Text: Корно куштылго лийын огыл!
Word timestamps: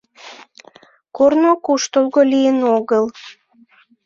Корно 1.17 1.51
куштылго 1.65 2.21
лийын 2.31 2.59
огыл! 2.75 3.05